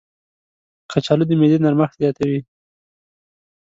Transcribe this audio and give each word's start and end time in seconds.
کچالو 0.91 1.23
د 1.27 1.31
معدې 1.39 1.57
نرمښت 1.63 1.95
زیاتوي. 2.01 2.39